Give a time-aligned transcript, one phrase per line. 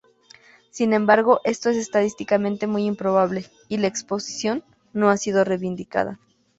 [0.71, 6.19] Sin embargo, esto es estadísticamente muy improbable, y la exposición, no ha sido reivindicada.